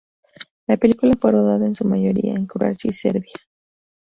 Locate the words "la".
0.67-0.77